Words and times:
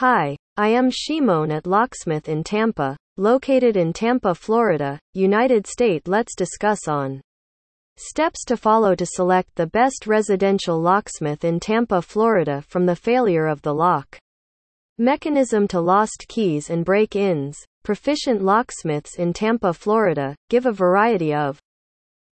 Hi, 0.00 0.36
I 0.58 0.68
am 0.68 0.90
Shimon 0.90 1.50
at 1.50 1.66
Locksmith 1.66 2.28
in 2.28 2.44
Tampa, 2.44 2.98
located 3.16 3.78
in 3.78 3.94
Tampa, 3.94 4.34
Florida, 4.34 4.98
United 5.14 5.66
States. 5.66 6.06
Let's 6.06 6.36
discuss 6.36 6.86
on 6.86 7.22
steps 7.96 8.44
to 8.44 8.58
follow 8.58 8.94
to 8.94 9.06
select 9.06 9.54
the 9.54 9.68
best 9.68 10.06
residential 10.06 10.78
locksmith 10.78 11.46
in 11.46 11.60
Tampa, 11.60 12.02
Florida 12.02 12.60
from 12.68 12.84
the 12.84 12.94
failure 12.94 13.46
of 13.46 13.62
the 13.62 13.72
lock. 13.72 14.18
Mechanism 14.98 15.66
to 15.68 15.80
lost 15.80 16.26
keys 16.28 16.68
and 16.68 16.84
break-ins. 16.84 17.56
Proficient 17.82 18.42
locksmiths 18.42 19.16
in 19.16 19.32
Tampa, 19.32 19.72
Florida, 19.72 20.36
give 20.50 20.66
a 20.66 20.72
variety 20.72 21.32
of 21.32 21.58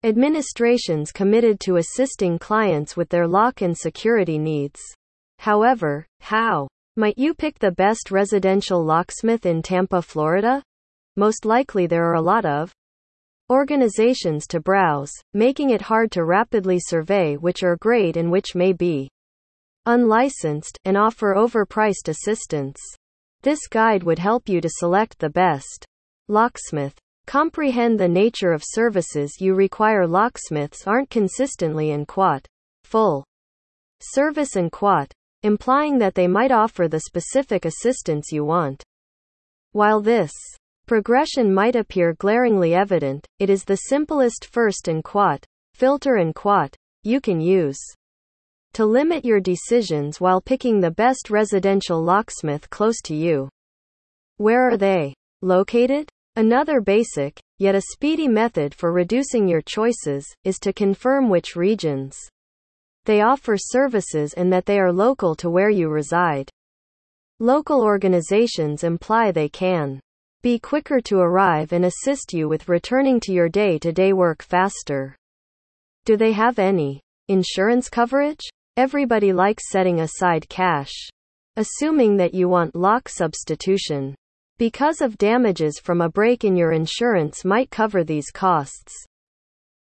administrations 0.03 1.11
committed 1.11 1.59
to 1.59 1.75
assisting 1.75 2.39
clients 2.39 2.97
with 2.97 3.09
their 3.09 3.27
lock 3.27 3.61
and 3.61 3.77
security 3.77 4.39
needs. 4.39 4.81
However, 5.37 6.07
how 6.21 6.67
might 6.97 7.17
you 7.17 7.33
pick 7.33 7.57
the 7.57 7.71
best 7.71 8.11
residential 8.11 8.83
locksmith 8.83 9.45
in 9.45 9.61
Tampa, 9.61 10.01
Florida? 10.01 10.61
Most 11.15 11.45
likely 11.45 11.87
there 11.87 12.05
are 12.05 12.15
a 12.15 12.21
lot 12.21 12.45
of 12.45 12.73
organizations 13.49 14.45
to 14.47 14.59
browse, 14.59 15.11
making 15.33 15.69
it 15.69 15.81
hard 15.81 16.11
to 16.11 16.25
rapidly 16.25 16.79
survey 16.79 17.35
which 17.35 17.63
are 17.63 17.77
great 17.77 18.17
and 18.17 18.31
which 18.31 18.55
may 18.55 18.73
be 18.73 19.09
unlicensed 19.85 20.77
and 20.85 20.97
offer 20.97 21.33
overpriced 21.35 22.07
assistance. 22.07 22.79
This 23.41 23.67
guide 23.67 24.03
would 24.03 24.19
help 24.19 24.47
you 24.47 24.61
to 24.61 24.69
select 24.69 25.19
the 25.19 25.29
best 25.29 25.85
locksmith. 26.27 26.97
Comprehend 27.25 27.99
the 27.99 28.07
nature 28.07 28.51
of 28.51 28.63
services 28.65 29.37
you 29.39 29.53
require. 29.53 30.05
Locksmiths 30.07 30.87
aren't 30.87 31.09
consistently 31.09 31.91
in 31.91 32.05
quat 32.05 32.45
full 32.83 33.23
service 34.01 34.55
and 34.55 34.71
quat 34.71 35.11
implying 35.43 35.97
that 35.99 36.15
they 36.15 36.27
might 36.27 36.51
offer 36.51 36.87
the 36.87 37.01
specific 37.01 37.65
assistance 37.65 38.31
you 38.31 38.45
want. 38.45 38.83
While 39.71 40.01
this 40.01 40.31
progression 40.85 41.53
might 41.53 41.75
appear 41.75 42.13
glaringly 42.13 42.73
evident, 42.73 43.25
it 43.39 43.49
is 43.49 43.63
the 43.63 43.77
simplest 43.87 44.45
first 44.45 44.87
and 44.87 45.03
quat, 45.03 45.45
filter 45.73 46.15
and 46.15 46.35
quat, 46.35 46.75
you 47.03 47.21
can 47.21 47.39
use 47.39 47.79
to 48.73 48.85
limit 48.85 49.25
your 49.25 49.39
decisions 49.39 50.21
while 50.21 50.39
picking 50.39 50.79
the 50.79 50.91
best 50.91 51.29
residential 51.29 52.01
locksmith 52.01 52.69
close 52.69 53.01
to 53.01 53.15
you. 53.15 53.49
Where 54.37 54.69
are 54.69 54.77
they 54.77 55.13
located? 55.41 56.09
Another 56.37 56.79
basic, 56.79 57.39
yet 57.59 57.75
a 57.75 57.81
speedy 57.91 58.27
method 58.27 58.73
for 58.73 58.93
reducing 58.93 59.47
your 59.47 59.61
choices, 59.61 60.25
is 60.45 60.59
to 60.59 60.71
confirm 60.71 61.29
which 61.29 61.57
regions 61.57 62.17
they 63.05 63.21
offer 63.21 63.57
services 63.57 64.33
and 64.33 64.51
that 64.53 64.65
they 64.65 64.79
are 64.79 64.91
local 64.91 65.35
to 65.35 65.49
where 65.49 65.69
you 65.69 65.89
reside. 65.89 66.49
Local 67.39 67.81
organizations 67.81 68.83
imply 68.83 69.31
they 69.31 69.49
can 69.49 69.99
be 70.43 70.59
quicker 70.59 70.99
to 71.01 71.19
arrive 71.19 71.71
and 71.71 71.85
assist 71.85 72.33
you 72.33 72.47
with 72.47 72.69
returning 72.69 73.19
to 73.21 73.31
your 73.31 73.49
day 73.49 73.77
to 73.79 73.91
day 73.91 74.13
work 74.13 74.41
faster. 74.43 75.15
Do 76.05 76.17
they 76.17 76.31
have 76.31 76.59
any 76.59 77.01
insurance 77.27 77.89
coverage? 77.89 78.41
Everybody 78.77 79.33
likes 79.33 79.69
setting 79.69 79.99
aside 79.99 80.49
cash. 80.49 80.91
Assuming 81.57 82.17
that 82.17 82.33
you 82.33 82.47
want 82.49 82.75
lock 82.75 83.09
substitution. 83.09 84.15
Because 84.57 85.01
of 85.01 85.17
damages 85.17 85.79
from 85.79 86.01
a 86.01 86.09
break 86.09 86.43
in 86.43 86.55
your 86.55 86.71
insurance 86.71 87.43
might 87.43 87.69
cover 87.69 88.03
these 88.03 88.31
costs. 88.31 88.93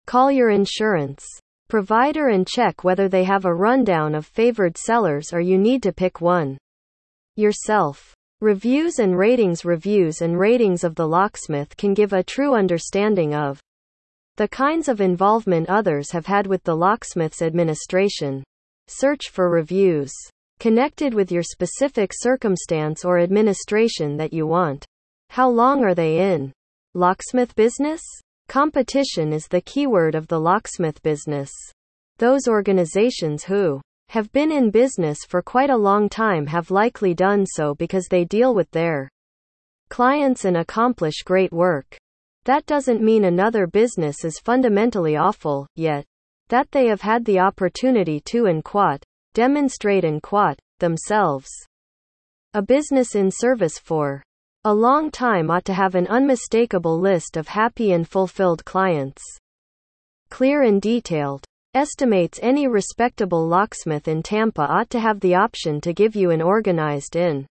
Call 0.06 0.32
your 0.32 0.50
insurance 0.50 1.24
provider 1.72 2.28
and 2.28 2.46
check 2.46 2.84
whether 2.84 3.08
they 3.08 3.24
have 3.24 3.46
a 3.46 3.54
rundown 3.54 4.14
of 4.14 4.26
favored 4.26 4.76
sellers 4.76 5.32
or 5.32 5.40
you 5.40 5.56
need 5.56 5.82
to 5.82 5.90
pick 5.90 6.20
one 6.20 6.58
yourself. 7.36 8.14
Reviews 8.42 8.98
and 8.98 9.16
ratings 9.16 9.64
Reviews 9.64 10.20
and 10.20 10.38
ratings 10.38 10.84
of 10.84 10.94
the 10.96 11.08
locksmith 11.08 11.74
can 11.78 11.94
give 11.94 12.12
a 12.12 12.22
true 12.22 12.54
understanding 12.54 13.34
of 13.34 13.58
the 14.36 14.48
kinds 14.48 14.86
of 14.86 15.00
involvement 15.00 15.70
others 15.70 16.10
have 16.10 16.26
had 16.26 16.46
with 16.46 16.62
the 16.64 16.76
locksmith's 16.76 17.40
administration. 17.40 18.44
Search 18.88 19.30
for 19.30 19.48
reviews 19.48 20.12
connected 20.58 21.14
with 21.14 21.32
your 21.32 21.42
specific 21.42 22.10
circumstance 22.14 23.02
or 23.02 23.18
administration 23.18 24.18
that 24.18 24.34
you 24.34 24.46
want. 24.46 24.84
How 25.30 25.48
long 25.48 25.82
are 25.84 25.94
they 25.94 26.34
in 26.34 26.52
locksmith 26.92 27.54
business? 27.54 28.02
Competition 28.52 29.32
is 29.32 29.48
the 29.48 29.62
keyword 29.62 30.14
of 30.14 30.26
the 30.26 30.38
locksmith 30.38 31.02
business. 31.02 31.50
Those 32.18 32.46
organizations 32.46 33.44
who 33.44 33.80
have 34.10 34.30
been 34.32 34.52
in 34.52 34.70
business 34.70 35.20
for 35.26 35.40
quite 35.40 35.70
a 35.70 35.76
long 35.78 36.10
time 36.10 36.46
have 36.48 36.70
likely 36.70 37.14
done 37.14 37.46
so 37.46 37.74
because 37.74 38.08
they 38.10 38.26
deal 38.26 38.54
with 38.54 38.70
their 38.72 39.08
clients 39.88 40.44
and 40.44 40.58
accomplish 40.58 41.22
great 41.24 41.50
work. 41.50 41.96
That 42.44 42.66
doesn't 42.66 43.00
mean 43.00 43.24
another 43.24 43.66
business 43.66 44.22
is 44.22 44.38
fundamentally 44.38 45.16
awful, 45.16 45.66
yet, 45.74 46.04
that 46.48 46.70
they 46.72 46.88
have 46.88 47.00
had 47.00 47.24
the 47.24 47.38
opportunity 47.38 48.20
to 48.26 48.44
and 48.44 48.62
quat, 48.62 49.02
demonstrate 49.32 50.04
and 50.04 50.22
quat, 50.22 50.58
themselves. 50.78 51.48
A 52.52 52.60
business 52.60 53.14
in 53.14 53.30
service 53.30 53.78
for 53.78 54.22
a 54.64 54.72
long 54.72 55.10
time 55.10 55.50
ought 55.50 55.64
to 55.64 55.74
have 55.74 55.96
an 55.96 56.06
unmistakable 56.06 56.96
list 56.96 57.36
of 57.36 57.48
happy 57.48 57.90
and 57.90 58.08
fulfilled 58.08 58.64
clients. 58.64 59.20
Clear 60.30 60.62
and 60.62 60.80
detailed. 60.80 61.44
Estimates 61.74 62.38
any 62.42 62.68
respectable 62.68 63.44
locksmith 63.44 64.06
in 64.06 64.22
Tampa 64.22 64.62
ought 64.62 64.88
to 64.90 65.00
have 65.00 65.18
the 65.18 65.34
option 65.34 65.80
to 65.80 65.92
give 65.92 66.14
you 66.14 66.30
an 66.30 66.40
organized 66.40 67.16
in 67.16 67.44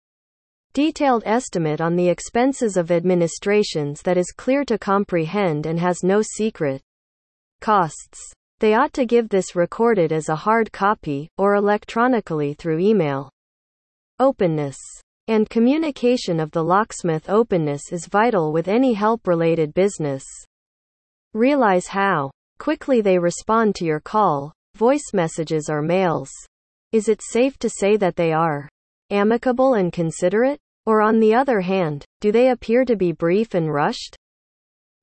detailed 0.74 1.24
estimate 1.26 1.82
on 1.82 1.98
the 1.98 2.08
expenses 2.08 2.78
of 2.78 2.92
administrations 2.92 4.02
that 4.04 4.16
is 4.16 4.32
clear 4.32 4.64
to 4.64 4.78
comprehend 4.78 5.66
and 5.66 5.82
has 5.82 6.04
no 6.04 6.22
secret 6.22 6.82
costs. 7.60 8.34
They 8.62 8.74
ought 8.74 8.94
to 8.94 9.06
give 9.06 9.28
this 9.28 9.54
recorded 9.54 10.14
as 10.14 10.30
a 10.30 10.36
hard 10.36 10.72
copy, 10.72 11.28
or 11.38 11.56
electronically 11.56 12.54
through 12.54 12.80
email. 12.80 13.30
Openness 14.18 14.78
and 15.28 15.50
communication 15.50 16.40
of 16.40 16.52
the 16.52 16.64
locksmith 16.64 17.30
openness 17.30 17.92
is 17.92 18.08
vital 18.08 18.52
with 18.52 18.68
any 18.68 18.94
help 18.94 19.28
related 19.28 19.74
business. 19.74 20.24
Realize 21.34 21.88
how 21.88 22.32
quickly 22.60 23.02
they 23.02 23.18
respond 23.18 23.76
to 23.76 23.86
your 23.86 24.00
call, 24.00 24.54
voice 24.76 25.14
messages, 25.14 25.70
or 25.70 25.82
mails. 25.82 26.30
Is 26.92 27.08
it 27.08 27.22
safe 27.22 27.58
to 27.60 27.70
say 27.70 27.98
that 27.98 28.16
they 28.16 28.34
are 28.34 28.68
amicable 29.10 29.76
and 29.76 29.94
considerate? 29.94 30.60
Or 30.86 31.02
on 31.02 31.20
the 31.20 31.36
other 31.36 31.62
hand, 31.62 32.04
do 32.22 32.32
they 32.32 32.50
appear 32.50 32.86
to 32.86 32.96
be 32.96 33.12
brief 33.12 33.54
and 33.54 33.72
rushed? 33.72 34.16